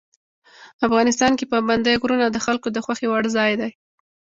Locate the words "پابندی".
1.51-1.95